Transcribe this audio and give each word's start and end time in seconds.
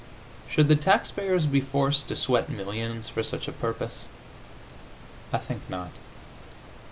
Should 0.49 0.67
the 0.67 0.75
taxpayers 0.75 1.45
be 1.45 1.61
forced 1.61 2.07
to 2.07 2.15
sweat 2.15 2.49
millions 2.49 3.07
for 3.07 3.21
such 3.21 3.47
a 3.47 3.51
purpose? 3.51 4.07
I 5.31 5.37
think 5.37 5.61
not. 5.69 5.91